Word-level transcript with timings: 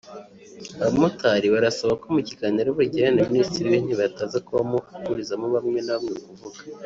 Abamotari 0.79 1.47
barasaba 1.55 1.93
ko 2.01 2.05
Mukiganiro 2.15 2.69
bari 2.69 2.81
bugirane 2.89 3.15
na 3.19 3.29
Minisitiri 3.31 3.65
w’Intebe 3.71 4.03
hataza 4.07 4.37
kubaho 4.45 4.75
kuburizamo 4.95 5.45
bamwe 5.55 5.79
nabamwe 5.83 6.13
kuvuga 6.27 6.59